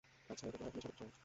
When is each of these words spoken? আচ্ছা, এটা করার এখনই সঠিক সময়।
আচ্ছা, 0.29 0.43
এটা 0.47 0.57
করার 0.57 0.69
এখনই 0.69 0.83
সঠিক 0.83 0.97
সময়। 0.99 1.13